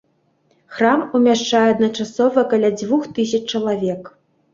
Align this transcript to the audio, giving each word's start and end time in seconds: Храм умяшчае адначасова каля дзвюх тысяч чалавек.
Храм 0.77 1.03
умяшчае 1.19 1.61
адначасова 1.73 2.45
каля 2.55 2.71
дзвюх 2.79 3.03
тысяч 3.19 3.41
чалавек. 3.53 4.03